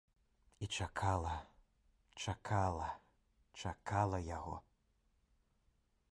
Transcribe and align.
І 0.63 0.67
чакала, 0.75 1.33
чакала, 2.23 2.87
чакала 3.65 4.17
яго. 4.37 4.57